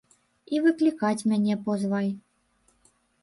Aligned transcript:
І 0.55 0.61
выклікаць 0.63 1.27
мяне 1.33 1.53
позвай. 1.69 2.09